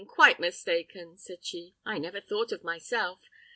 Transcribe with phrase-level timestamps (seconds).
[0.07, 3.19] quite mistaken!" said she, "I never thought of myself.